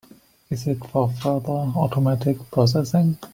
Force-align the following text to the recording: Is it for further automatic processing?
Is 0.49 0.65
it 0.65 0.79
for 0.83 1.11
further 1.11 1.49
automatic 1.51 2.39
processing? 2.49 3.19